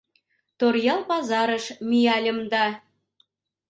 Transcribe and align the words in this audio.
Торъял 0.57 1.01
пазарыш 1.09 1.65
мияльым 1.89 2.39
да 2.51 2.65